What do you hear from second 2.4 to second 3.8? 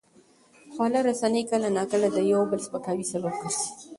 بل د سپکاوي سبب ګرځي.